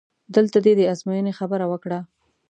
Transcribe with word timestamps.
دلته 0.35 0.57
دې 0.65 0.73
د 0.77 0.81
ازموینې 0.93 1.33
خبره 1.39 1.65
وکړه؟! 1.71 1.99